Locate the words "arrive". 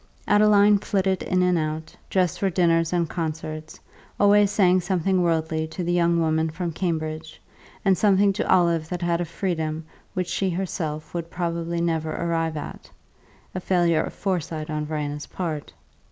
12.15-12.57